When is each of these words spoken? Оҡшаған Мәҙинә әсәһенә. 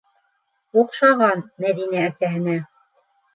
Оҡшаған 0.83 1.43
Мәҙинә 1.67 2.01
әсәһенә. 2.07 2.57